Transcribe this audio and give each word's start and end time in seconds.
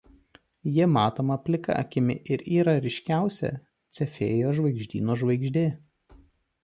Ji 0.75 0.85
matoma 0.93 1.35
plika 1.49 1.75
akimi 1.81 2.15
ir 2.37 2.45
yra 2.55 2.73
ryškiausia 2.87 3.51
Cefėjo 3.99 4.55
žvaigždyno 4.61 5.19
žvaigždė. 5.25 5.67